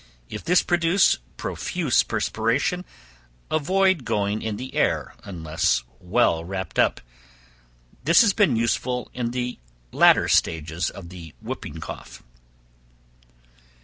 [0.31, 2.85] If this produce profuse perspiration
[3.51, 7.01] avoid going in the air unless well wrapped up.
[8.03, 9.59] This has been useful in the
[9.91, 12.23] latter stages of the whooping cough.